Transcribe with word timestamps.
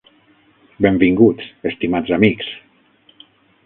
Benvinguts, 0.85 1.53
estimats 1.73 2.17
amics. 2.21 2.53